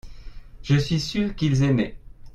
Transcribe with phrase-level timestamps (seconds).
[0.63, 1.95] je suis sûr qu'ils aimaient.